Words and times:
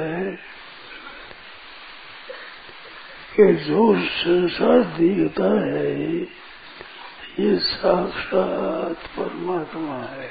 है 0.00 0.38
कि 3.36 3.54
जो 3.54 4.06
संसार 4.06 4.78
दिखता 4.80 5.66
है, 5.66 6.00
ये 7.40 7.58
साक्षात 7.58 9.06
परमात्मा 9.06 9.98
है। 9.98 10.30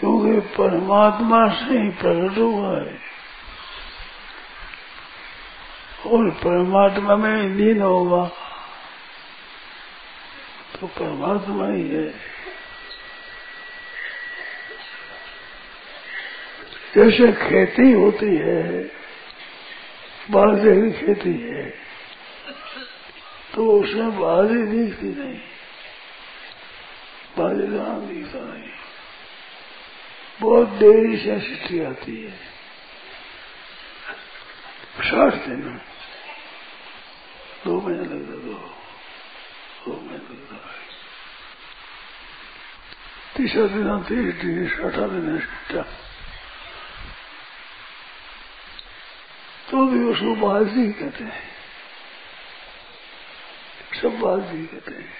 क्योंकि 0.00 0.40
परमात्मा 0.40 1.48
से 1.48 1.78
ही 1.78 1.90
प्रकट 1.90 2.38
हुआ 2.38 2.78
है। 2.78 3.12
और 6.06 6.30
परमात्मा 6.30 7.16
में 7.16 7.42
लीन 7.42 7.82
होगा 7.82 8.30
तो 10.80 10.86
परमात्मा 10.86 11.68
ही 11.68 11.88
है। 11.88 12.41
जैसे 16.96 17.32
खेती 17.32 17.92
होती 17.92 18.36
है 18.36 18.82
बाजरे 20.30 20.74
की 20.82 21.06
खेती 21.06 21.32
है 21.42 21.64
तो 23.54 23.70
उसमें 23.80 24.10
बाजरी 24.20 24.62
दिखती 24.66 25.08
नहीं 25.20 25.40
बाजरी 27.38 27.66
कहाँ 27.66 28.00
दिखता 28.06 28.38
नहीं। 28.38 28.70
बहुत 30.40 30.68
देरी 30.68 31.16
से 31.16 31.38
सृष्टि 31.40 31.80
आती 31.80 32.16
है। 32.22 32.30
साठ 35.02 35.34
दिन, 35.34 35.62
दो 37.64 37.80
महीने 37.80 38.02
लगता 38.02 38.36
दो 38.36 38.54
दो 39.84 39.92
महीने 40.00 40.16
लगता 40.16 40.56
है। 40.56 40.80
तीसरा 43.36 43.66
दिन, 43.66 44.02
तीस 44.02 44.34
दिन 44.34 44.68
छठा 44.68 45.06
दिन 45.06 45.38
तो 49.70 49.81
भी 49.92 50.04
उसको 50.04 50.34
बाजी 50.34 50.92
कहते 50.92 51.24
हैं। 51.24 51.42
सब 54.02 54.18
बाजी 54.18 54.66
कहते 54.66 54.94
हैं। 54.94 55.10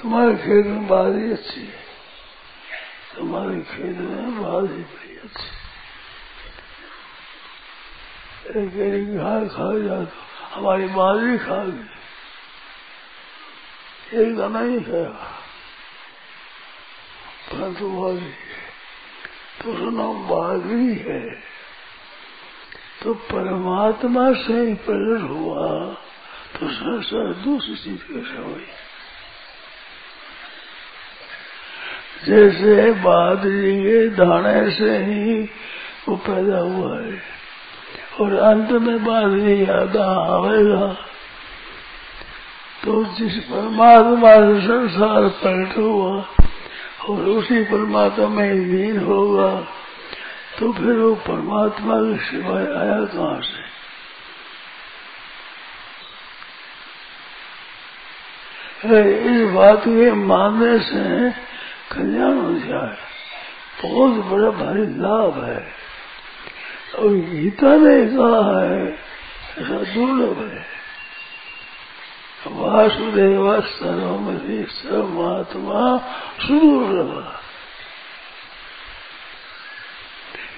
तुम्हारे 0.00 0.34
खेत 0.36 0.66
में 0.66 0.86
बाजी 0.88 1.32
अच्छी 1.32 1.60
है। 1.60 1.80
तुम्हारे 3.16 3.60
खेत 3.60 3.96
में 3.96 4.42
बाजी 4.42 4.82
बड़ी 4.82 5.16
अच्छी 5.16 5.48
एक 8.50 9.16
घास 9.16 9.48
खा 9.50 9.66
जा 9.78 10.04
तो 10.04 10.22
हमारी 10.52 10.86
बाजी 10.86 11.38
खा 11.38 11.64
गई। 11.64 11.88
एक 14.22 14.36
दाना 14.36 14.60
ही 14.60 14.80
खाया 14.80 15.10
परंतु 17.50 17.88
बाजी 17.90 18.30
तो 19.60 19.74
सुनो, 19.76 20.12
बाजी 20.30 20.94
है। 21.08 21.49
तो 23.02 23.12
परमात्मा 23.26 24.24
से 24.36 24.60
ही 24.60 24.74
प्रकट 24.86 25.22
हुआ 25.30 25.66
तो 26.54 26.68
संसार 26.70 27.32
दूसरी 27.44 27.74
चीज़ 27.74 28.02
कैसे 28.04 28.42
हुई? 28.42 28.66
जैसे 32.26 32.90
बादरी 33.00 33.76
के 33.76 34.08
दाने 34.16 34.70
से 34.70 34.96
ही 34.98 35.40
वो 36.08 36.16
पैदा 36.18 36.58
हुआ 36.58 36.98
है, 36.98 37.22
और 38.20 38.34
अंत 38.44 38.70
में 38.82 39.04
बादरी 39.04 39.60
याद 39.62 39.96
आवेगा 39.96 40.86
तो 42.84 43.02
जिस 43.14 43.34
परमात्मा 43.44 44.34
से 44.36 44.60
संसार 44.60 45.28
प्रकट 45.40 45.76
हुआ, 45.78 46.12
और 47.08 47.28
उसी 47.30 47.62
परमात्मा 47.64 48.28
में 48.28 48.52
लीन 48.54 48.98
होगा। 49.04 49.50
तो 50.60 50.72
फिर 50.72 50.92
वो 50.92 51.14
परमात्मा 51.14 51.94
के 51.96 52.24
सिवाय 52.24 52.66
आया 52.66 53.04
कहाँ 53.04 53.40
से? 53.40 53.70
इस 59.10 59.50
बात 59.50 59.78
के 59.78 60.12
मानने 60.12 60.78
से 60.78 61.30
कल्याण 61.94 62.40
हो 62.40 62.54
जाए। 62.54 62.96
बहुत 63.82 64.24
बड़ा 64.24 64.50
भारी 64.50 64.86
लाभ 64.86 65.44
है। 65.44 65.72
और 66.98 67.08
गीता 67.08 67.76
ने 67.76 68.06
कहा 68.06 68.60
है, 68.60 68.92
ऐसा 69.58 69.94
दुर्लभ 69.94 70.52
है। 70.52 70.66
वासुदेव 72.46 73.60
सर्वमति 73.60 74.66
सर्वमात्मा 74.70 75.98
सुदुर्लभ। 76.40 77.36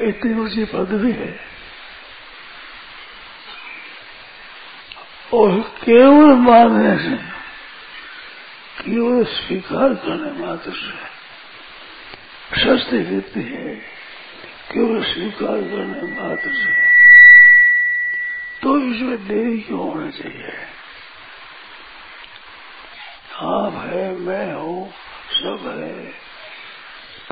इतनी 0.00 0.40
ऊँची 0.40 0.64
पदवी 0.64 1.12
है। 1.12 1.40
और 5.34 5.60
केवल 5.60 6.34
मानने 6.34 6.98
से 7.02 7.32
केवल 8.82 9.24
स्वीकार 9.24 9.94
करने 9.94 10.46
मात्र 10.46 10.70
से 10.70 11.12
सस्ती 12.60 13.04
गिरती 13.04 13.42
है, 13.42 13.74
केवल 14.72 15.04
स्वीकार 15.04 15.60
करने 15.60 16.20
मात्र 16.20 16.50
से। 16.52 16.72
तो 18.62 18.78
इसमें 18.78 19.28
देरी 19.28 19.60
क्यों 19.60 19.80
होना 19.80 20.10
चाहिए? 20.10 20.52
आप 23.40 23.72
है, 23.72 24.16
मैं 24.16 24.54
हूँ, 24.54 24.92
सब 25.30 25.78
है, 25.78 26.06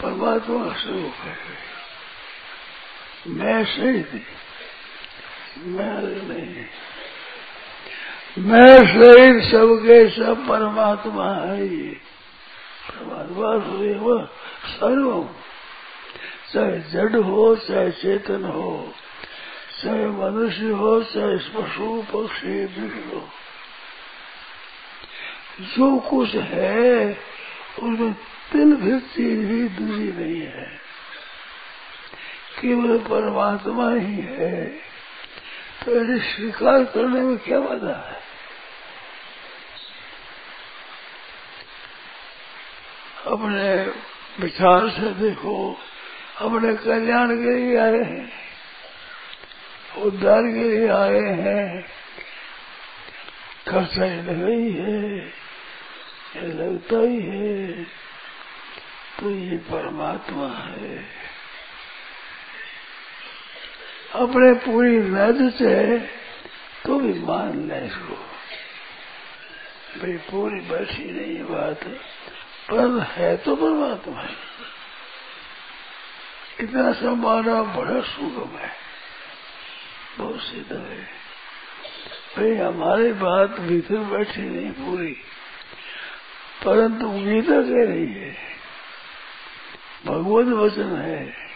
परमात्मा 0.03 0.73
स्वरूप 0.73 1.15
है। 1.15 1.80
मैं 3.27 3.65
सही 3.65 4.03
थी 4.03 4.27
मैं 5.63 6.03
नहीं 6.29 6.65
मैं 8.39 8.77
सही 8.77 9.51
सबके 9.51 10.11
सब 10.11 10.49
परमात्मा 10.49 11.35
है 11.35 11.69
ये। 11.69 11.97
परमात्मा 12.91 13.49
वो 14.01 14.27
सर्व। 14.67 15.29
चाहे 16.53 16.81
जड़ 16.81 17.17
हो, 17.17 17.57
चाहे 17.57 17.91
चेतन 17.91 18.45
हो, 18.45 18.93
चाहे 19.83 20.07
मनुष्य 20.07 20.71
हो, 20.71 21.03
चाहे 21.03 21.37
पशु, 21.37 22.03
पक्षी 22.03 22.65
वृक्ष 22.65 23.15
हो। 23.15 23.29
जो 25.61 25.99
कुछ 25.99 26.35
है, 26.35 27.13
उसमें 27.79 28.13
तिल 28.53 28.77
भी 28.77 29.01
चीज़ 29.01 29.47
भी, 29.47 29.69
दूरी 29.69 30.13
नहीं 30.13 30.43
है। 30.43 30.90
केवल 32.61 32.99
परमात्मा 32.99 33.91
ही 33.91 34.21
है। 34.21 34.65
तो 35.85 35.93
ऐसे 35.93 36.19
स्वीकार 36.25 36.85
करने 36.85 37.21
में 37.21 37.37
क्या 37.39 37.61
बाधा 37.61 37.95
है? 38.09 38.19
अपने 43.27 43.75
विचार 44.41 44.89
से 44.91 45.11
देखो, 45.15 45.55
अपने 46.39 46.75
कल्याण 46.77 47.37
के 47.37 47.55
लिए 47.55 47.77
आए 47.79 48.03
हैं, 48.05 48.33
उद्धार 49.99 50.43
के 50.43 50.65
लिए 50.65 50.89
आए 50.89 51.21
हैं। 51.39 51.83
खर्चा 53.69 54.05
ही 54.05 54.23
लगा 54.23 54.49
ही 54.49 54.73
है, 54.73 55.19
ये 56.37 56.47
लगता 56.55 56.99
ही 56.99 57.21
है 57.23 57.85
तो 59.19 59.31
ये 59.31 59.57
परमात्मा 59.67 60.49
है। 60.49 61.20
अपने 64.15 64.53
पूरी 64.53 64.97
नद 64.97 65.53
से 65.55 65.99
तो 66.85 67.01
भी 67.01 67.21
मान 67.21 67.69
ले 67.69 67.87
इसको। 67.87 68.15
भाई, 70.01 70.13
पूरी 70.13 70.61
बैठी 70.61 71.13
नहीं 71.13 71.45
बात। 71.45 71.85
पर 72.71 73.01
है 73.01 73.37
तो 73.37 73.57
परमात्मा 73.57 74.27
इतना 76.61 76.93
संभालना 76.93 77.63
बड़ा 77.63 78.01
सुगम 78.01 78.59
है। 78.59 78.71
बहुत 80.19 80.41
सीधा 80.41 80.91
है। 80.91 81.03
भाई, 82.37 82.55
हमारी 82.55 83.13
बात 83.13 83.49
भीतर 83.49 83.97
बैठी 83.97 84.41
नहीं 84.41 84.71
पूरी, 84.71 85.17
परंतु 86.65 87.09
गीता 87.11 87.63
कह 87.63 87.93
रही 87.93 88.13
है। 88.13 88.37
भगवत 90.07 90.47
वचन 90.47 90.97
है। 90.97 91.50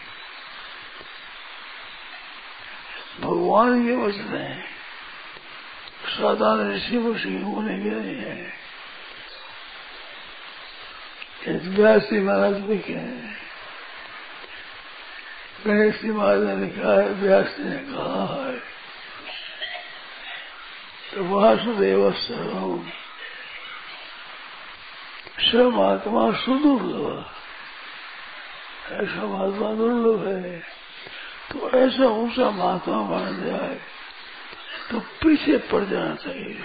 भगवान 3.19 3.87
के 3.87 3.95
वचन 3.95 4.37
है। 4.37 4.63
साधारण 6.07 6.75
ऋषि 6.75 6.97
मुषि 6.97 7.41
होने 7.41 7.83
के 7.83 7.89
है 7.89 8.65
व्यासी 11.67 12.19
महाराज 12.19 12.53
भी 12.53 12.77
कहे 12.77 13.45
गणेश 15.65 16.03
महाराज 16.03 16.39
ने 16.39 16.55
लिखा 16.55 17.01
है, 17.01 17.09
व्यास 17.09 17.55
ने 17.59 17.77
कहा 17.77 18.45
है। 18.45 18.59
तो 21.13 21.23
वासुदेव 21.23 22.11
सर्वम 22.11 22.87
ऐसा 25.39 25.69
महात्मा 25.69 26.31
सुदुर्लभ। 26.31 27.29
ऐसा 28.91 29.25
महात्मा 29.25 29.73
दुर्लभ 29.73 30.27
है। 30.27 30.74
तो 31.51 31.71
ऐसा 31.71 32.03
ऊँचा 32.03 32.49
महात्मा 32.51 33.01
बन 33.01 33.45
जाए 33.45 33.79
तो 34.91 34.99
पीछे 34.99 35.57
पड़ 35.57 35.83
जाना 35.83 36.15
चाहिए। 36.15 36.61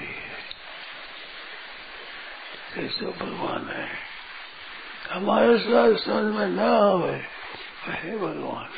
कैसे 2.75 3.07
भगवान 3.07 3.69
है। 3.69 3.89
हमारे 5.11 5.59
साथ 5.59 5.95
समझ 5.97 6.35
में 6.35 6.47
न 6.47 6.59
आवे, 6.59 7.17
है 7.87 8.19
भगवान। 8.19 8.69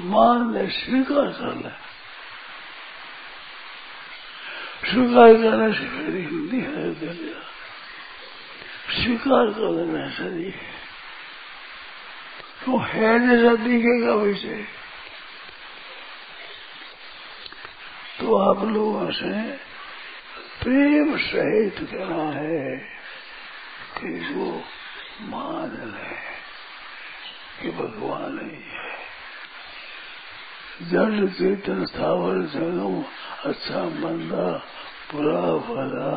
मान 0.00 0.54
ले, 0.54 0.66
स्वीकार 0.70 1.26
कर 1.26 1.54
ले। 1.54 1.88
स्वीकार 4.90 5.34
करने 5.34 5.72
से 5.72 5.84
हिंदी 6.22 6.60
है, 6.60 6.94
स्वीकार 9.02 9.46
कर 9.46 9.70
लेना 9.70 10.08
सही 10.08 10.50
तो 12.64 12.78
है 12.78 13.18
जैसा 13.20 13.54
दिखेगा 13.54 14.14
वैसे। 14.14 14.62
तो 18.20 18.36
आप 18.36 18.64
लोगों 18.64 19.10
से 19.10 19.32
प्रेम 20.62 21.16
सहित 21.16 21.76
कहना 21.90 22.24
है 22.30 22.76
कि 23.98 24.34
वो 24.34 24.62
मान 25.22 25.70
ले 25.70 26.16
कि 27.62 27.70
भगवान 27.70 28.38
ही 28.38 28.62
है। 28.62 28.88
जल 30.82 31.28
चेतन 31.28 31.84
स्थावर 31.84 32.42
जगम 32.46 33.02
अच्छा 33.44 33.82
मंदा 33.82 34.50
बुरा 35.12 35.40
भला 35.68 36.10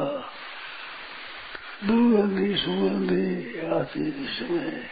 दुर्गंधी 1.88 2.55
सुगंधी 2.55 3.59
आती 3.75 4.11
जिसमें 4.11 4.89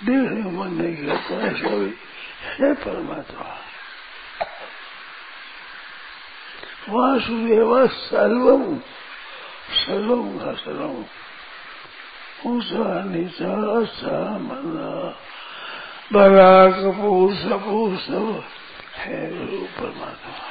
देखने 0.00 0.50
मन 0.50 0.72
नहीं 0.74 0.94
करता 0.96 1.40
ऐसा 1.46 1.68
भी 1.70 1.92
है 2.58 2.72
परमात्मा 2.74 3.48
वासुदेव 6.88 7.74
सर्वम 7.88 8.62
सर्वम 9.76 10.38
का 10.38 10.52
सर्वम 10.60 11.04
ऊँचा 12.46 13.02
नीचा 13.04 13.52
अच्छा 13.72 14.20
मना 14.40 14.90
बड़ा 16.12 16.54
कपूर 16.72 17.34
सपूर 17.34 17.96
सब 17.98 18.42
है 18.96 19.26
परमात्मा 19.76 20.49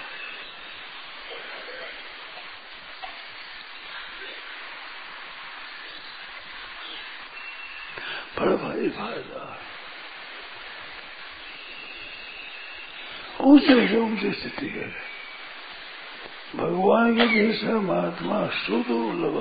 बड़ा 8.38 8.56
भारी 8.56 8.90
फ़ायदा 8.90 9.42
ऊँचे 13.42 13.88
से 13.88 13.98
ऊँची 13.98 14.32
स्थिति 14.32 14.70
है। 14.70 14.88
भगवान 16.56 17.16
के 17.18 17.28
जैसा 17.28 17.74
महात्मा 17.82 18.46
सुदुर्लभ 18.58 19.38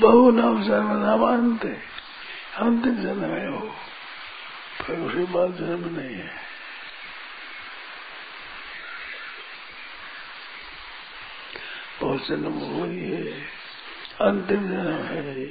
बहु 0.00 0.30
नाम 0.30 1.22
अंत 1.26 1.64
अंतिम 2.58 2.96
जन्म 2.96 3.24
है। 3.24 3.48
वो 3.50 3.74
फिर 4.80 4.96
उसके 4.98 5.24
बाद 5.32 5.52
जन्म 5.56 5.84
नहीं 5.96 6.16
है। 6.16 6.30
बहुत 12.00 12.26
जन्म 12.28 12.58
हुई 12.70 12.98
है 13.00 13.22
अंतिम 14.20 14.68
जन्म 14.68 15.02
है 15.04 15.46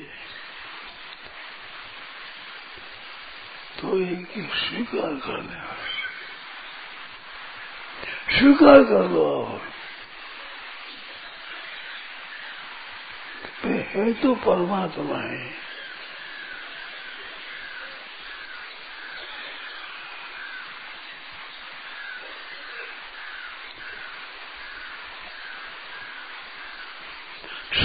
तो 3.80 3.98
एक 4.02 4.34
स्वीकार 4.56 5.16
कर 5.26 5.42
ले 5.42 5.64
स्वीकार 8.40 8.84
कर 8.84 9.10
लो 9.10 9.24
आप 9.44 9.62
है 13.66 14.12
तो 14.14 14.34
परमात्मा 14.36 15.18
है। 15.18 15.65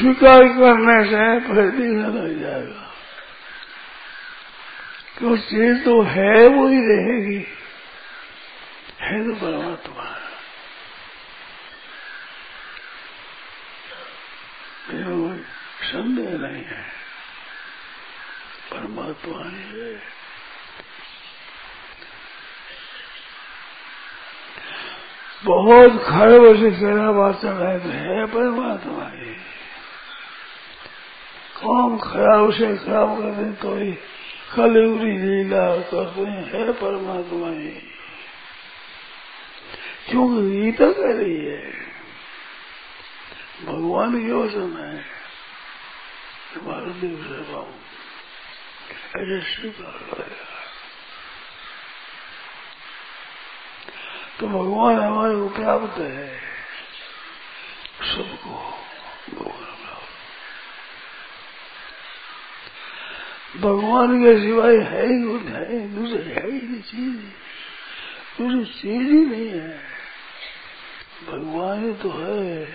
स्वीकार 0.00 0.38
करने 0.38 1.04
से 1.04 1.70
दिखा 1.70 2.08
लग 2.08 2.40
जाएगा। 2.40 2.94
क्यों? 5.18 5.36
चीज़ 5.36 5.84
तो 5.84 6.02
है, 6.02 6.48
वो 6.48 6.68
ही 6.68 6.78
रहेगी। 6.78 7.46
है 9.00 9.28
तो 9.28 9.34
परमात्मा। 9.34 10.16
संदेह 15.82 16.38
नहीं 16.38 16.64
है। 16.64 16.82
परमात्मा 18.70 19.48
ही 19.48 19.80
है। 19.80 20.02
बहुत 25.44 26.04
खड़े 26.08 26.54
से 26.54 26.70
तेरा 26.70 27.10
वाचन 27.10 27.66
है 27.66 27.80
तो 27.80 27.88
है 27.88 28.26
परमात्मा 28.26 29.10
ही। 29.10 29.49
काम 31.60 31.98
खराब 31.98 32.52
से 32.52 32.76
खराब 32.76 33.10
करते 33.18 33.52
तो 33.52 33.74
ही? 33.76 33.92
कलयुरी 34.54 35.12
लीला 35.18 35.64
करते 35.90 36.22
है 36.50 36.72
परमात्मा 36.72 37.50
ही 37.50 37.70
क्योंकि 40.08 40.40
गीता 40.50 40.86
कह 40.92 41.12
रही 41.18 41.38
है? 41.46 41.70
भगवान 43.64 44.18
की 44.18 44.32
वचन 44.32 44.70
है 44.76 44.94
भारत 46.64 46.94
देव 46.96 47.18
से 47.24 47.42
पाऊ। 47.52 47.68
ऐसे 49.16 49.40
स्वीकार 49.50 49.98
करेगा 50.10 50.48
तो 54.40 54.46
भगवान 54.48 55.00
हमारे 55.00 55.34
प्राप्त 55.56 55.98
है। 55.98 56.28
सबको 58.06 58.54
भगवान 59.30 59.69
के 63.64 64.40
सिवाय 64.40 64.76
है 64.76 65.06
ही 65.06 65.22
कुछ 65.22 65.42
है 65.42 65.94
दूसरे 65.94 66.34
है 66.34 66.46
ही 66.46 66.68
नहीं, 66.68 66.82
चीज़ 66.82 67.16
दूसरी 68.42 68.64
चीज़ 68.64 69.12
ही 69.12 69.26
नहीं 69.26 69.60
है। 69.60 69.78
भगवान 71.26 71.84
ही 71.84 71.92
तो 71.92 72.10
है। 72.10 72.66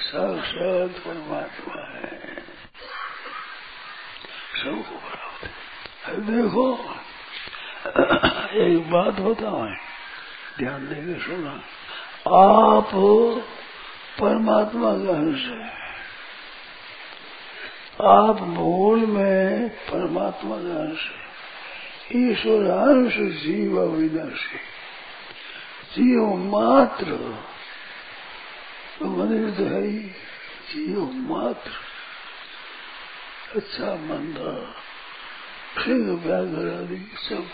साक्षात 0.00 1.04
परमात्मा 1.04 1.98
है। 1.98 2.34
सबको 4.58 4.98
प्राप्त 4.98 5.50
है 6.04 6.20
देखो, 6.20 6.74
एक 8.52 8.90
बात 8.90 9.20
होता 9.20 9.70
है 9.70 9.76
ध्यान 10.58 10.88
देकर 10.88 11.20
सुना। 11.20 11.50
आप 12.36 12.90
परमात्मा 14.20 14.92
का 14.92 15.18
अंश 15.18 15.44
है। 15.44 15.87
आप 18.02 18.40
मूल 18.40 19.06
में 19.06 19.68
परमात्मा 19.68 20.56
अंश 20.56 21.00
है 21.04 22.30
ईश्वर 22.30 22.64
अंश 22.70 23.14
जीव 23.14 23.80
विनाशी 23.80 24.58
जीव 25.94 26.34
मात्र 26.50 27.16
तो 28.98 29.06
मंदिर 29.06 29.50
तो 29.50 29.64
है 29.64 29.82
ही, 29.82 29.98
जीव 30.70 31.00
मात्र। 31.30 31.70
अच्छा 33.56 33.94
मंदा 33.94 34.52
सिंह 35.82 36.06
व्याघर 36.24 36.68
आदि 36.74 37.00
सब 37.28 37.46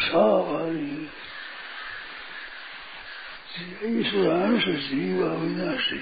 साफ़ 0.00 0.48
आदि 0.62 1.10
ईश्वरांश 4.00 4.64
जीव 4.64 5.26
अविनाशी 5.30 6.00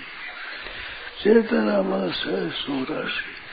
चेतना 1.22 1.82
मन 1.82 2.10
से 2.10 2.50
सूराशी। 2.50 3.45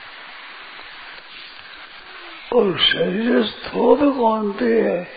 और 2.54 2.78
शरीर 2.78 3.44
स्थोप 3.44 3.98
कौनते 3.98 4.82
है? 4.82 5.08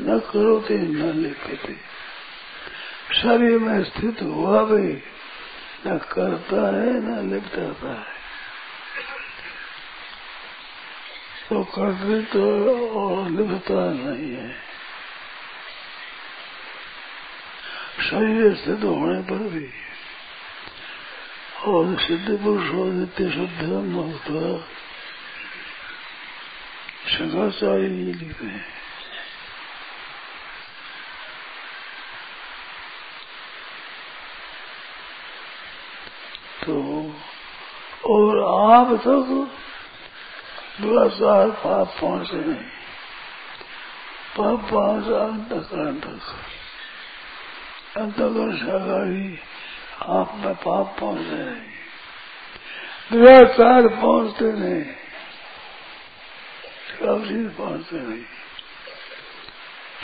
न 0.00 0.18
करोते, 0.18 0.78
न 0.78 1.12
लिखते। 1.16 1.74
शरीर 3.14 3.58
में 3.58 3.84
स्थित 3.84 4.22
हुआ 4.22 4.64
भी 4.64 5.02
न 5.86 5.98
करता 5.98 6.82
है, 6.82 6.92
न 6.92 7.30
लिपटाता 7.32 7.88
है। 7.88 8.14
तो 11.50 11.64
कर्तृत्व 11.64 12.70
और 12.80 13.30
लिपता 13.30 13.92
नहीं 13.92 14.34
है। 14.34 14.52
शरीर 18.10 18.54
स्थित 18.54 18.84
होने 18.84 19.22
पर 19.22 19.36
भी 19.36 19.68
और 21.64 21.96
सिद्ध 22.00 22.44
पुरुष 22.44 22.74
हो 22.74 22.84
नित्य 22.84 23.30
शुद्ध 23.30 23.64
मुक्त 23.72 24.64
शंकराचार्य 27.14 27.82
ये 27.82 28.12
लिखते 28.12 28.46
हैं 28.46 28.62
तो 36.62 36.76
और 38.06 38.40
आप 38.44 38.92
तक 39.00 39.30
दुराचार 40.80 41.50
पाप 41.60 41.94
पहुँचे 42.00 42.36
नहीं 42.38 42.64
पाप 44.36 44.66
पहुँचा 44.70 45.22
अंतकरण 45.24 46.00
तक 46.00 46.34
अंतकरण 47.96 48.56
सागारी 48.56 49.24
आप 50.10 50.34
में 50.36 50.54
पाप 50.56 50.96
पहुँचे 51.00 51.42
नहीं 51.44 51.72
दुराचार 53.12 53.88
पहुँचते 53.96 54.52
नहीं 54.54 55.03
कभी 56.94 57.48
पहुँचते 57.48 57.96
नहीं 57.96 58.24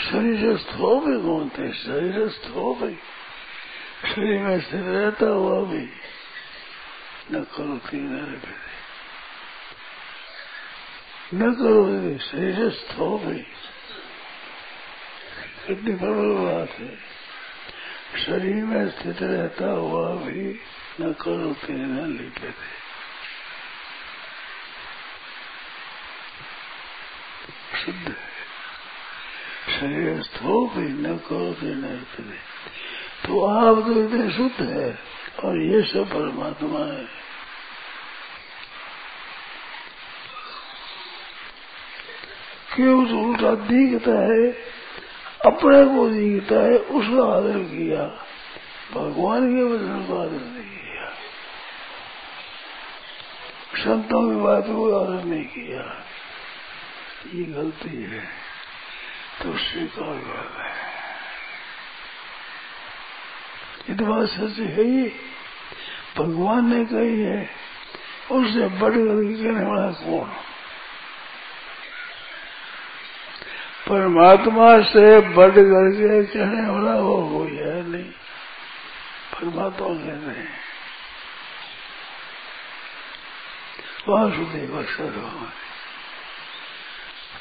शरीर 0.01 0.57
स्थो 0.57 1.01
भी 1.01 1.17
घूमते 1.19 1.73
शरीर 1.73 2.29
स्थो 2.29 2.75
भी 2.75 2.95
शरीर 4.15 4.39
में 4.39 4.61
स्थिर 4.61 4.81
रहता 4.81 5.27
हुआ 5.27 5.61
भी 5.65 5.83
न 7.33 7.43
करो 7.55 7.77
तीन 7.89 8.09
न 11.35 11.53
करो 11.55 12.19
शरीर 12.19 12.71
स्थो 12.71 13.19
भी 13.19 13.39
कितनी 15.67 15.95
प्रबल 15.95 16.33
बात 16.45 16.79
है 16.79 16.95
शरीर 18.27 18.65
में 18.65 18.91
स्थित 18.91 19.23
रहता 19.23 19.71
हुआ 19.71 20.09
भी 20.15 20.61
न 21.01 21.13
करो 21.13 21.57
न 21.71 22.07
लिपे 22.13 22.51
थे 22.51 22.90
शुद्ध 27.85 28.09
है 28.09 28.31
शरीर 29.81 30.23
स्थो 30.23 30.67
भी 30.67 30.89
न 30.89 31.17
करो 31.17 31.55
न 31.63 31.81
लिपे 31.83 32.23
थे 32.23 32.39
तो 33.27 33.45
आप 33.45 33.77
तो 33.77 34.05
इतने 34.05 34.31
शुद्ध 34.31 34.69
है 34.69 34.99
और 35.45 35.63
ये 35.63 35.83
सब 35.83 36.09
परमात्मा 36.09 36.79
है 36.79 37.09
क्यों 42.75 43.25
उल्टा 43.25 43.55
दिखता 43.55 44.13
है 44.13 44.51
अपने 45.47 45.85
को 45.85 46.09
दिखता 46.09 46.55
है 46.55 46.79
उसका 46.79 47.25
आदर 47.33 47.59
किया 47.59 48.05
भगवान 48.95 49.57
के 49.57 49.63
वचन 49.63 50.05
को 50.09 50.19
आदर 50.19 50.41
नहीं 50.41 50.77
किया 50.77 51.09
संतों 53.77 54.23
की 54.31 54.37
बात 54.41 54.65
को 54.67 55.01
आदर 55.01 55.25
नहीं 55.25 55.45
किया। 55.45 56.10
ये 57.27 57.45
गलती 57.45 58.03
है 58.03 58.21
तो 59.43 59.57
स्वीकार 59.59 60.15
कर 60.19 60.63
है 60.63 60.79
ये 63.89 63.95
तो 63.95 64.05
बात 64.05 64.29
सच 64.29 64.59
है 64.59 64.83
ही। 64.83 65.03
भगवान 66.17 66.75
ने 66.75 66.85
कही 66.85 67.21
है, 67.21 67.51
उससे 68.31 68.69
बढ़ 68.69 68.93
कर 68.93 69.21
कहने 69.35 69.65
वाला 69.67 69.91
कौन? 69.91 70.29
परमात्मा 73.89 74.83
से 74.83 75.21
बढ़ 75.21 75.51
करके 75.51 76.25
कहने 76.25 76.71
वाला 76.71 76.95
वो 76.97 77.17
कोई 77.29 77.57
है 77.57 77.89
नहीं। 77.89 78.11
परमात्मा 79.35 79.89
कहते 79.89 80.41
हैं 80.41 80.49
वासुदेव 84.09 84.83
सर्व 84.83 85.51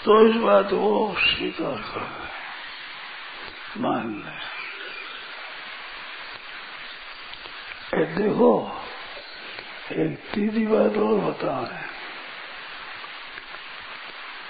तो 0.05 0.19
इस 0.27 0.35
बात 0.35 0.69
को 0.71 0.89
स्वीकार 1.19 1.81
कर 1.89 2.05
मान 3.77 4.13
ले 4.19 4.37
देखो 8.15 8.51
एक 9.93 10.17
तीसरी 10.33 10.65
बात 10.67 10.97
और 10.97 11.19
बता 11.19 11.55
है 11.65 11.83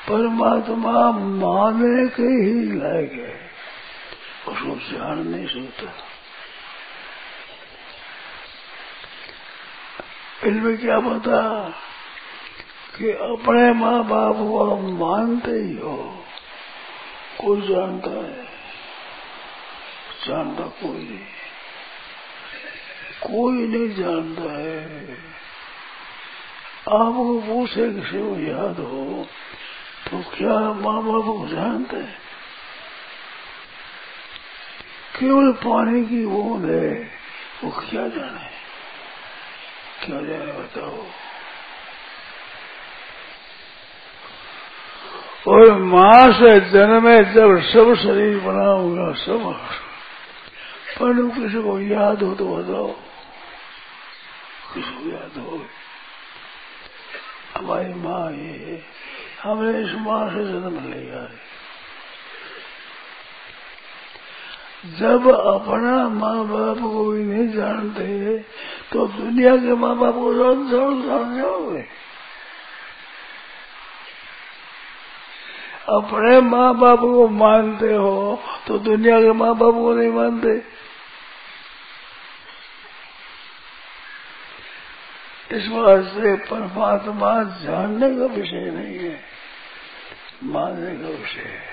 परमात्मा 0.09 1.01
माने 1.11 2.07
के 2.09 2.29
ही 2.35 2.53
लायक 2.77 3.11
है 3.11 3.35
उसको 4.47 4.75
जान 4.87 5.27
नहीं 5.27 5.47
सकता 5.47 5.93
इनमें 10.47 10.77
क्या 10.77 10.99
पता 10.99 11.39
कि 12.99 13.09
अपने 13.11 13.73
माँ 13.73 14.03
बाप 14.03 14.35
को 14.35 14.75
हम 14.75 14.97
मानते 14.97 15.51
ही 15.51 15.77
हो। 15.77 16.23
कोई 17.41 17.61
जानता 17.61 18.09
है? 18.09 18.45
जानता 20.27 20.63
कोई 20.63 20.97
नहीं। 20.97 21.25
कोई 23.23 23.67
नहीं 23.67 23.95
जानता 23.95 24.53
है। 24.57 25.13
आपको 26.89 27.39
पूछे 27.39 27.93
किसी 27.93 28.17
को 28.17 28.39
याद 28.39 28.79
हो 28.79 29.27
तो 30.11 30.23
क्या 30.37 30.59
माँ 30.59 31.03
बाप 31.03 31.23
को 31.23 31.47
जानते 31.47 31.97
हैं? 31.97 32.17
केवल 35.19 35.51
पानी 35.51 36.05
की 36.05 36.25
बूंद 36.25 36.65
है, 36.65 37.11
वो 37.63 37.71
क्या 37.89 38.07
जाने? 38.07 38.49
क्या 40.05 40.21
जाने 40.21 40.51
बताओ। 40.51 41.05
और 45.47 45.71
माँ 45.71 46.31
से 46.31 46.59
जन्मे 46.59 47.23
जब 47.23 47.59
सब 47.61 47.93
शरीर 47.95 48.39
बना 48.39 48.69
होगा, 48.69 49.11
सब 49.13 49.43
पर 50.99 51.29
किसी 51.29 51.61
को 51.63 51.79
याद 51.79 52.23
हो 52.23 52.33
तो 52.35 52.45
बताओ। 52.55 52.87
किसी 54.73 54.91
को 54.91 55.09
याद 55.09 55.37
हो। 55.37 55.65
हमारी 57.57 57.93
माँ 57.93 58.31
ये 58.31 58.53
है, 58.65 58.83
हमने 59.43 59.79
इस 59.79 59.95
माँ 59.95 60.29
से 60.29 60.43
जन्म 60.43 60.93
लिया 60.93 61.21
है। 61.21 61.49
जब 64.99 65.27
अपना 65.27 66.09
माँ 66.09 66.45
बाप 66.47 66.77
को 66.77 67.11
भी 67.11 67.23
नहीं 67.23 67.47
जानते 67.47 68.37
तो 68.91 69.07
दुनिया 69.07 69.55
के 69.55 69.73
माँ 69.75 69.95
बाप 69.95 70.13
को 70.13 70.33
जान 70.33 71.37
जाओगे 71.37 71.81
अपने 75.89 76.39
माँ 76.41 76.73
बाप 76.77 76.99
को 76.99 77.27
मानते 77.27 77.93
हो 77.93 78.41
तो 78.67 78.77
दुनिया 78.79 79.19
के 79.21 79.31
माँ 79.33 79.53
बाप 79.55 79.73
को 79.75 79.93
नहीं 79.93 80.11
मानते। 80.11 80.57
इस 85.49 85.67
वास्ते 85.69 86.35
परमात्मा 86.45 87.31
जानने 87.61 88.09
का 88.17 88.25
विषय 88.33 88.69
नहीं 88.71 88.97
है, 88.99 89.15
मानने 90.45 90.91
का 90.95 91.09
विषय 91.09 91.41
है। 91.41 91.67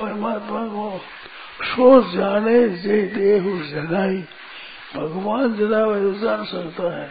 परमात्मा 0.00 0.66
को 0.66 0.84
सोच 1.66 2.12
जाने 2.14 2.68
जे 2.78 3.02
देह 3.14 3.48
जनाई 3.70 4.22
भगवान 4.94 5.54
जनावे 5.54 6.00
तो 6.02 6.12
जान 6.18 6.44
सकता 6.44 6.94
है। 6.96 7.08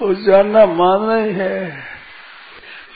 वो 0.00 0.14
जानना 0.22 0.64
मानना 0.74 1.16
ही 1.16 1.32
है। 1.34 1.98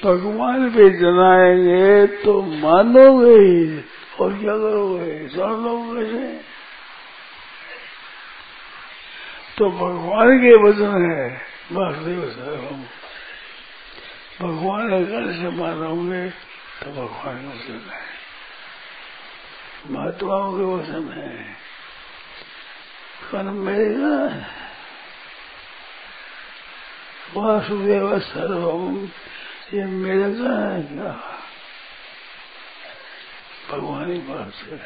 भगवान 0.04 0.70
भी 0.70 0.90
जनाएँगे 0.90 2.06
तो 2.06 2.42
मानोगे 2.42 3.34
ही 3.34 3.84
और 4.20 4.32
क्या 4.32 4.54
करोगे? 4.56 5.28
जान 5.28 5.50
लोगे 5.50 6.04
कैसे 6.04 6.40
तो 9.58 9.70
भगवान 9.70 10.38
के 10.38 10.54
वचन 10.62 11.10
है। 11.10 11.28
वासुदेव 11.72 12.24
सर्वम 12.30 12.82
भगवान 14.40 14.92
अगर 14.92 15.32
से 15.32 15.50
मानोगे 15.50 16.30
तो 16.30 16.90
भगवान 16.90 17.36
का 17.42 17.48
वचन 17.48 17.80
है। 17.92 18.12
महात्माओं 19.90 20.52
के 20.58 20.64
वचन 20.64 21.12
है। 21.16 21.56
कन 23.32 23.46
मिलेगा 23.46 24.46
वासुदेव 27.36 28.18
सर्वम 28.18 29.08
ये 29.74 29.84
मिलेगा 29.84 30.80
क्या? 30.80 31.38
भगवान 33.70 34.12
ही 34.12 34.18
बात 34.18 34.54
है 34.54 34.78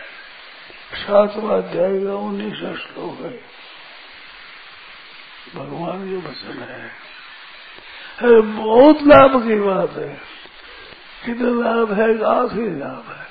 सातवा 0.94 1.56
अध्याय 1.56 2.04
का 2.04 2.14
उन्नीस 2.14 2.54
श्लोक 2.54 3.24
है। 3.24 3.40
भगवान 5.54 6.10
के 6.10 6.28
वचन 6.28 6.62
है। 6.62 6.90
अरे, 8.18 8.40
बहुत 8.40 8.96
लाभ 9.02 9.48
की 9.48 9.54
बात 9.54 9.90
है। 9.90 10.20
कितना 11.24 11.48
लाभ 11.50 11.92
है 11.92 12.24
आखिरी 12.24 12.78
लाभ 12.78 13.12
है। 13.12 13.26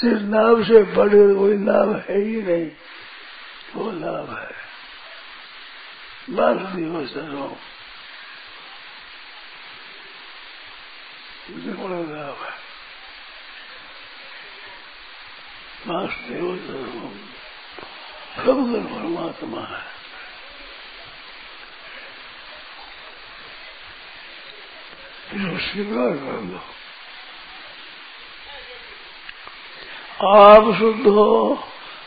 सिर्फ़ 0.00 0.22
लाभ 0.22 0.64
से 0.64 0.82
बढ़कर 0.82 1.34
कोई 1.34 1.56
लाभ 1.58 2.04
है 2.08 2.20
ही 2.20 2.42
नहीं। 2.42 2.70
वो 3.74 3.90
लाभ 3.90 4.38
है। 4.38 4.50
वासुदेव 6.30 7.06
सर्व 7.06 7.56
बड़ा 11.90 12.00
लाभ 12.08 12.42
है 12.42 12.58
वासुदेव 15.86 16.56
सर्वम 16.66 17.14
सब 18.36 18.58
परमात्मा 18.90 19.62
है 19.66 19.88
स्वीकार 25.32 26.16
कर 26.18 26.40
लो 26.42 26.60
आप 30.28 30.72
शुद्ध 30.78 31.06
हो 31.06 31.28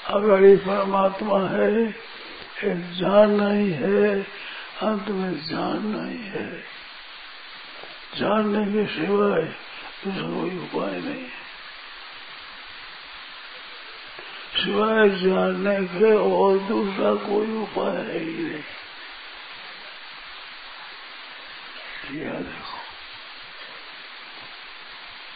अगाड़ी 0.09 0.55
परमात्मा 0.65 1.39
है 1.49 1.69
एक 2.63 2.81
जानना 2.99 3.49
ही 3.51 3.71
है 3.73 4.13
अंत 4.83 5.09
में 5.11 5.33
जान 5.45 5.85
नहीं 5.87 6.23
है 6.31 6.47
जानने 8.17 8.65
के 8.71 8.85
सिवाय 8.93 9.47
कोई 10.05 10.57
उपाय 10.57 10.99
नहीं 10.99 11.21
है 11.21 11.41
सिवाय 14.55 15.09
जानने 15.09 15.75
के 15.87 16.13
और 16.13 16.57
दूसरा 16.59 17.13
कोई 17.23 17.51
उपाय 17.57 17.95
है 17.97 18.19
ही 18.19 18.33
नहीं 18.43 18.63
याद 22.19 22.45
रखो 22.45 22.81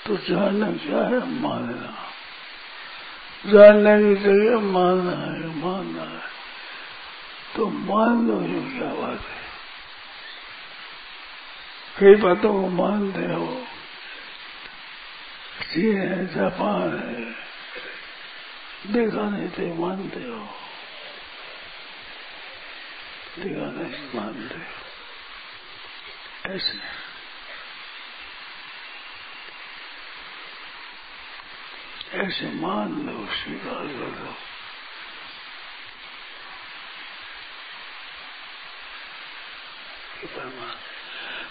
तो 0.06 0.18
जानना 0.28 0.72
क्या 0.78 1.02
है 1.06 1.20
मानना 1.42 1.94
जानने 3.46 3.98
की 4.00 4.14
जगह 4.24 4.60
मानना 4.68 5.12
है 5.12 5.56
मानना 5.56 6.04
है 6.04 6.26
तो 7.56 7.68
मान 7.68 8.28
लो 8.28 8.42
जो 8.42 8.62
क्या 8.72 8.94
बात 8.94 9.20
है 9.20 9.46
कई 12.00 12.16
बातों 12.16 12.54
को 12.54 12.68
मानते 12.76 13.26
हो 13.34 13.48
चीन 15.78 15.98
है 15.98 16.26
जापान 16.26 16.94
है 17.00 17.24
देखा 18.94 19.24
नहीं 19.30 19.50
थे 19.50 19.66
मानते 19.74 20.22
हो 20.22 20.38
देखा 23.38 23.68
नहीं 23.72 24.00
मानते 24.16 24.56
हो 24.56 24.72
ऐसे 26.50 26.80
ऐसे 32.18 32.50
मान 32.56 32.98
लो 33.06 33.16
स्वीकार 33.36 33.86
कर 33.94 34.12
लो 34.18 34.34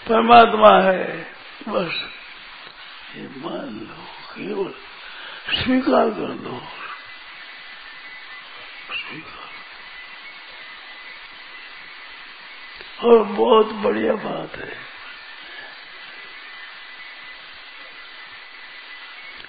परमात्मा 0.07 0.77
है 0.81 1.01
बस 1.69 2.03
ये 3.15 3.27
मान 3.39 3.79
लो 3.81 4.16
केवल 4.37 4.73
स्वीकार 5.55 6.09
कर 6.09 6.33
दो 6.39 6.59
स्वीकार 8.95 9.45
और 13.03 13.23
बहुत 13.23 13.73
बढ़िया 13.83 14.13
बात 14.15 14.55
है। 14.55 14.75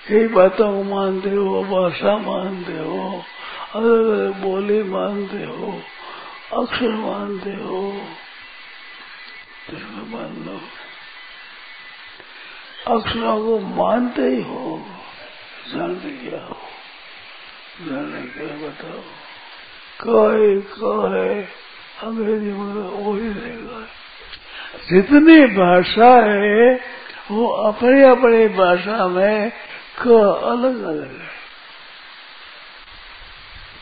कई 0.08 0.26
बातों 0.28 0.66
को 0.72 0.82
मानते 0.84 1.30
हो, 1.30 1.62
भाषा 1.64 2.16
मानते 2.18 2.78
हो 2.78 3.24
अलग 3.74 4.08
अलग 4.08 4.34
बोली 4.42 4.82
मानते 4.82 5.44
हो, 5.44 5.72
अक्षर 6.62 6.94
मानते 6.98 7.54
हो 7.54 7.80
मान 10.08 10.36
लो। 10.46 10.60
अक्षरों 12.88 13.36
को 13.44 13.58
मानते 13.58 14.22
ही 14.22 14.42
हो। 14.42 14.82
जानते 15.68 16.10
क्या 16.10 16.40
हो? 16.44 16.56
जानने 17.82 18.20
क्या 18.22 18.56
बताओ? 18.68 19.00
कहे 20.02 20.60
कहे 20.60 21.42
अंग्रेज़ी 22.02 22.52
में 22.52 22.82
वही 22.82 23.28
रहेगा। 23.28 23.80
जितनी 24.90 25.46
भाषा 25.46 26.10
है 26.26 26.80
वो 27.30 27.46
अपनी 27.46 28.02
अपनी 28.02 28.48
भाषा 28.48 29.06
में 29.08 29.52
क 30.02 30.08
अलग 30.44 30.82
अलग 30.82 31.10
है। 31.20 31.28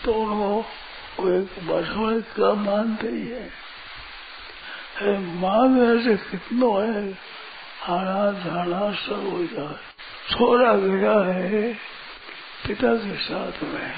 तो 0.05 0.12
उनको 0.12 0.64
एक 1.29 1.69
भाषा 1.69 2.01
में 2.01 2.23
क 2.38 2.40
मानते 2.66 3.09
ही 3.09 3.27
है, 3.29 3.47
मान 5.40 6.03
से 6.05 6.14
कितनो 6.16 6.71
है? 6.81 7.36
आना 7.87 8.31
जाना 8.44 8.90
सब 8.92 9.29
हो 9.33 9.42
जाए। 9.46 9.77
छोड़ा 10.31 10.72
गया 10.75 11.18
है 11.25 11.62
पिता 12.66 12.94
के 12.96 13.16
साथ 13.16 13.62
में। 13.62 13.92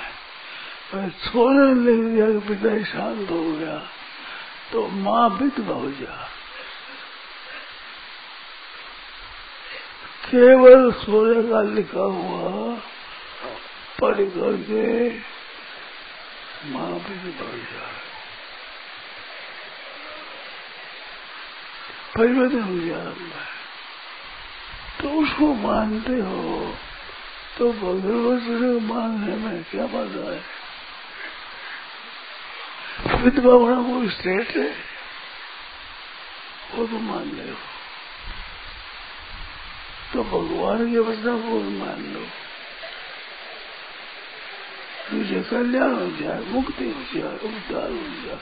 मैं 0.94 1.08
छोड़ने 1.10 1.68
लग 1.74 2.02
गया 2.14 2.26
कि 2.32 2.48
पिता 2.48 2.72
ही 2.74 2.84
शांत 2.84 3.30
हो 3.30 3.42
गया 3.52 3.76
तो 4.72 4.86
माँ 5.04 5.28
विधवा 5.28 5.74
हो 5.74 5.90
जा। 5.90 6.16
केवल 10.24 10.90
सोने 10.92 11.42
का 11.48 11.62
लिखा 11.74 12.06
हुआ 12.16 12.74
पढ़ 14.00 14.20
करके 14.36 14.86
माँ 16.72 16.90
विधवा 16.90 17.50
हो 17.50 17.56
जाए 17.56 17.96
परिवर्तन 22.16 22.62
हो 22.62 22.78
जाए 22.86 23.56
तो 25.02 25.10
उसको 25.10 25.54
मानते 25.54 26.12
हो। 26.12 26.76
तो 27.58 27.72
भगवत 27.72 28.82
मानने 28.82 29.36
में 29.36 29.64
क्या 29.64 29.86
बाधा 29.86 30.32
है? 30.32 30.58
विधवा 33.22 33.54
होना 33.54 33.82
कोई 33.82 34.08
स्टेट 34.08 34.50
है। 34.50 34.74
वो 36.74 36.86
तो 36.86 36.98
मान 36.98 37.24
ले 37.24 37.50
हो। 37.50 37.56
तो 40.12 40.24
भगवान 40.24 40.92
के 40.92 40.98
वचन 40.98 41.42
को 41.42 41.84
मान 41.84 42.14
लो। 42.14 42.26
तुझे 45.10 45.42
कल्याण 45.50 45.94
हो 45.94 46.06
जाए 46.06 46.40
मुक्ति 46.40 46.84
हो 46.84 47.20
जाए 47.20 47.38
उद्धार 47.38 47.90
हो 47.90 48.26
जाए 48.26 48.38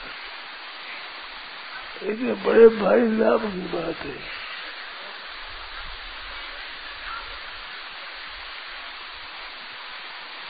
इतने 2.11 2.33
बड़े 2.33 2.67
भाई 2.67 2.99
लाभ 2.99 3.41
की 3.41 3.61
बात 3.61 3.95
है। 3.95 4.46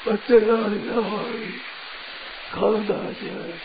बच्चे 0.07 0.39
का 0.39 0.55
भाई 1.01 1.51
जाए 3.21 3.57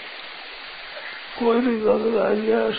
कोई 1.38 1.60
भी 1.60 1.74
खगदा 1.80 2.24
जाए 2.42 2.70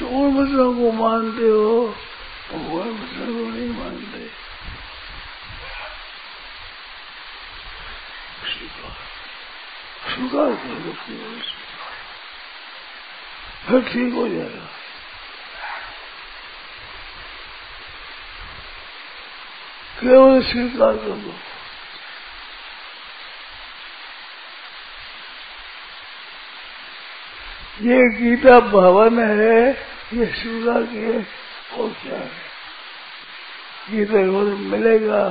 तो 0.00 0.08
उन 0.08 0.36
वचनों 0.36 0.72
को 0.74 0.92
मानते 0.92 1.48
हो 1.48 1.86
भगवान 2.52 2.90
वचनों 2.90 3.26
को 3.26 3.48
नहीं 3.50 3.68
मानते 3.68 4.26
स्वीकार 10.08 10.54
कर 10.54 10.92
फिर 13.68 13.80
ठीक 13.82 14.14
हो 14.14 14.28
जाएगा 14.28 14.77
केवल 20.00 20.40
स्वीकार 20.42 20.96
कर 20.96 21.14
दो 21.18 21.32
ये 27.82 27.98
गीता 28.14 28.58
भवन 28.68 29.18
है 29.30 29.60
ये 30.14 30.26
स्वीकार 30.34 30.82
किए 30.84 31.18
और 31.78 31.90
क्या 32.02 32.18
है 32.18 32.46
गीता 33.90 34.22
भवन 34.22 34.66
मिलेगा 34.68 35.22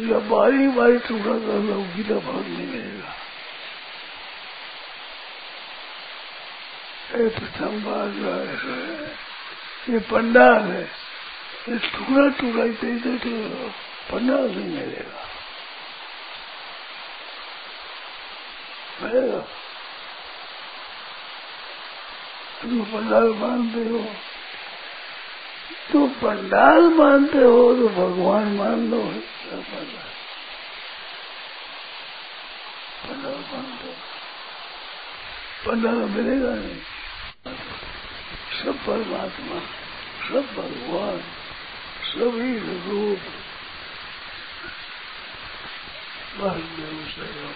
या 0.00 0.18
बारी 0.28 0.68
बारी 0.76 0.98
टुकड़ा 1.06 1.38
कर 1.38 1.62
लो 1.62 1.80
गीता 1.96 2.14
भवन 2.16 2.50
नहीं 2.50 2.66
मिलेगा 2.66 3.12
प्रथम 7.14 7.80
बार 7.82 8.08
जो 8.10 8.30
है 8.30 9.06
ये 9.90 9.98
पंडाल 10.10 10.62
है 10.64 11.03
टुकड़ा 11.68 12.28
टुकड़ा 12.28 12.64
दे 12.64 12.88
दे 12.94 13.16
तो 13.18 13.30
पंडाल 14.10 14.48
नहीं 14.48 14.70
मिलेगा 14.70 15.20
मिलेगा 19.02 19.38
तुम 22.62 22.82
पंडाल 22.84 23.28
मानते 23.34 23.84
हो 23.88 24.00
तो 25.92 26.06
पंडाल 26.22 26.82
मानते 26.94 27.38
हो 27.38 27.62
तो 27.74 27.88
भगवान 27.88 28.46
मान 28.56 28.90
लो 28.90 29.00
पंडाल 33.04 33.38
मानते 33.52 33.86
हो 33.86 33.94
पंडाल 35.66 35.94
मिलेगा 35.94 36.54
नहीं। 36.54 36.80
सब 38.58 38.76
परमात्मा, 38.86 39.60
सब 40.28 40.52
भगवान। 40.56 41.22
सभी 42.14 42.58
रूप 42.58 43.18
वासुदेव 46.36 47.06
से 47.06 47.54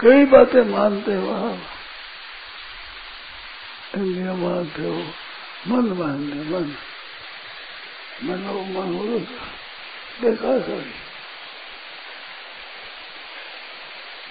कई 0.00 0.24
बातें 0.24 0.62
मानते 0.62 1.14
हो 1.14 1.30
आप। 1.30 1.60
इंद्रिया 3.94 4.34
मानते 4.34 4.82
हो। 4.82 5.12
मन 5.68 5.92
मानते 5.92 6.34
मन 6.34 6.76
मनो। 8.24 8.64
मन 8.64 8.94
हो। 8.94 9.18
देखा 10.20 10.60
सभी 10.60 11.05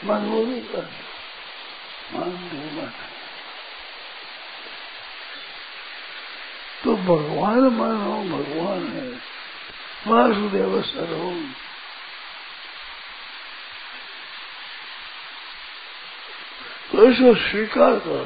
मन 0.05 0.29
हो 0.29 0.43
मानते 2.13 2.57
मन 2.57 2.91
तो 6.83 6.95
भगवान 6.95 7.59
मानो, 7.59 8.23
भगवान 8.23 8.87
है। 8.87 9.35
वासुदेव 10.07 10.81
सर्वम। 10.81 11.51
तो 16.91 17.09
इसको 17.09 17.35
स्वीकार 17.35 17.99
कर 17.99 18.09
लो 18.09 18.25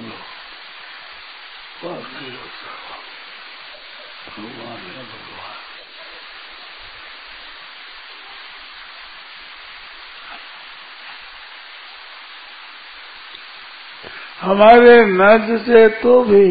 भगवान 4.37 4.77
है, 4.77 5.03
भगवान। 5.03 5.28
हमारे 14.41 14.95
नज 15.05 15.47
से 15.65 15.87
तो 16.01 16.23
भी 16.23 16.45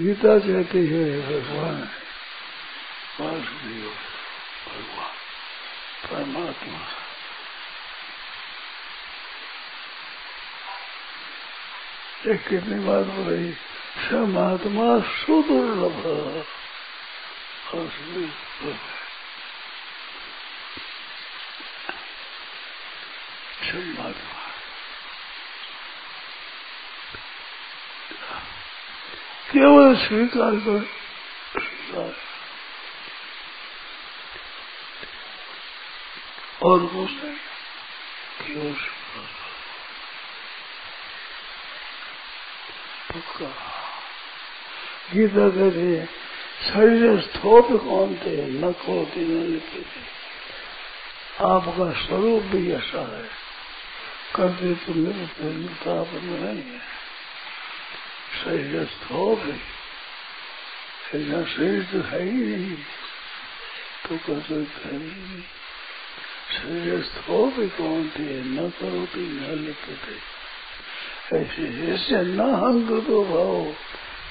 गीता 0.00 0.38
कहती 0.38 0.86
है, 0.86 1.04
भगवान 1.20 1.80
भगवान, 3.20 3.42
परमात्मा। 6.06 6.78
एक 12.32 12.40
कितनी 12.48 12.78
बात 12.84 13.06
हो 13.06 13.30
रही 13.30 13.52
समात्मा 14.08 14.88
सुदुर्लभ 15.16 16.02
समात्मा 23.62 24.35
केवल 29.56 29.96
स्वीकार 29.96 30.54
कर? 30.54 32.16
और 36.62 36.80
कुछ 36.86 37.10
गीता 45.12 45.48
कहते 45.48 45.80
हैं, 45.80 46.06
शरीर 46.68 47.20
स्थोप 47.20 47.66
कौन 47.66 48.14
थे 48.14 48.46
न 48.46 48.72
खोती 48.72 49.20
न 49.20 49.42
लिखते। 49.42 49.80
थे 49.80 50.16
आपका 51.46 52.06
स्वरूप 52.06 52.42
भी 52.42 52.72
ऐसा 52.72 53.16
है। 53.16 53.28
करते 54.34 54.74
तो 54.74 54.94
मेरे 54.94 55.44
मिलता 55.44 56.00
आप 56.00 56.06
में 56.06 56.54
नहीं 56.54 56.72
है। 56.72 57.05
शरीर 58.44 58.88
हो 59.10 59.34
गई 59.36 59.60
ऐसा 61.14 61.44
शरीर 61.44 61.82
तो 61.92 62.00
है 62.00 62.22
ही 62.22 62.30
नहीं 62.30 62.76
तो 64.06 64.16
कैसे 64.26 64.54
है 64.54 64.98
नहीं 64.98 65.42
शरीर 66.52 67.02
स्थोप 67.02 67.60
कौन 67.78 68.08
थे 68.08 68.40
न 68.42 68.68
करो 68.70 68.90
करोती 68.90 69.26
न 69.28 69.58
लिखते 69.64 70.16
ऐसे 71.34 71.68
जैसे 71.68 72.22
न 72.22 72.40
हंग 72.54 72.88
तो 73.06 73.24
भाव 73.24 73.64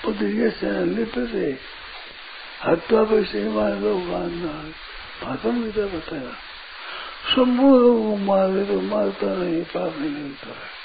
बुद्धि 0.06 0.32
जैसे 0.34 0.72
न 0.72 0.96
लिपते 0.96 1.52
हत्या 2.66 3.04
पे 3.04 3.24
से 3.24 3.32
सीमा 3.32 3.68
लोग 3.80 4.08
भाषण 5.22 5.62
भी 5.62 5.72
तो 5.72 5.88
बताया 5.88 6.32
संपूर्ण 7.26 7.94
को 8.02 8.16
मारे 8.26 8.66
तो 8.66 8.82
मारता 8.82 9.36
नहीं 9.36 9.62
पाप 9.66 9.98
नहीं 10.00 10.10
मिलता 10.10 10.50
है 10.50 10.85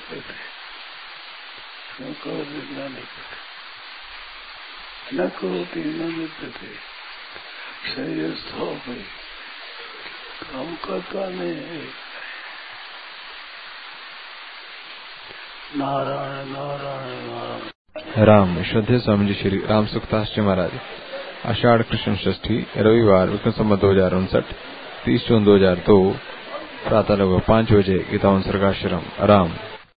न 5.15 5.25
शरीर 7.95 8.35
स्थोप 8.35 8.83
करता 10.85 11.29
नहीं 11.29 11.57
है 11.57 12.11
नारायण 15.77 16.47
नारायण 16.47 17.19
नारायण 17.23 18.25
राम 18.25 18.63
श्रद्धे 18.63 18.99
स्वामी 18.99 19.27
जी, 19.27 19.35
श्री 19.35 19.59
राम 19.67 19.87
सुखदास 19.87 20.27
जी 20.27 20.41
महाराज। 20.41 20.71
आषाढ़ 21.47 21.83
कृष्ण 21.83 22.17
षष्ठी, 22.17 22.67
रविवार 22.77 23.29
विक्रम 23.29 23.53
संबत 23.53 23.79
दो 23.81 23.91
हज़ार 23.91 24.15
उनसठ, 24.15 24.45
तीस 25.05 25.29
जून 25.29 25.45
दो 25.45 25.57
हज़ार 25.57 25.77
दो, 25.77 26.11
प्रातः 26.89 27.15
लगभग 27.15 27.43
पाँच 27.49 27.73
बजे, 27.73 28.07
गीतावन 28.11 28.41
सर्गाश्रम, 28.41 29.03
राम। 29.21 29.53